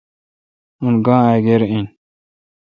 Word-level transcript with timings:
اں 0.83 0.93
گا 1.05 1.17
اگر 1.35 1.61
این۔ 1.69 1.85